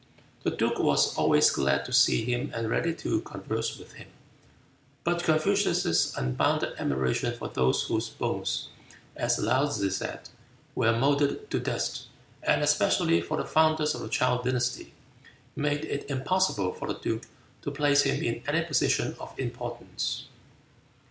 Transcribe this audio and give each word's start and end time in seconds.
The 0.41 0.49
duke 0.49 0.79
was 0.79 1.15
always 1.15 1.51
glad 1.51 1.85
to 1.85 1.93
see 1.93 2.23
him 2.25 2.49
and 2.55 2.67
ready 2.71 2.91
to 2.95 3.21
converse 3.21 3.77
with 3.77 3.91
him; 3.93 4.07
but 5.03 5.21
Confucius's 5.23 6.15
unbounded 6.17 6.73
admiration 6.79 7.37
for 7.37 7.49
those 7.49 7.83
whose 7.83 8.09
bones, 8.09 8.69
as 9.15 9.37
Laou 9.37 9.67
tsze 9.67 9.91
said, 9.91 10.27
were 10.73 10.97
mouldered 10.97 11.51
to 11.51 11.59
dust, 11.59 12.07
and 12.41 12.63
especially 12.63 13.21
for 13.21 13.37
the 13.37 13.45
founders 13.45 13.93
of 13.93 14.01
the 14.01 14.09
Chow 14.09 14.39
dynasty, 14.41 14.91
made 15.55 15.85
it 15.85 16.09
impossible 16.09 16.73
for 16.73 16.87
the 16.87 16.97
duke 16.97 17.27
to 17.61 17.69
place 17.69 18.01
him 18.01 18.23
in 18.23 18.41
any 18.47 18.65
position 18.65 19.15
of 19.19 19.37
importance. 19.39 20.23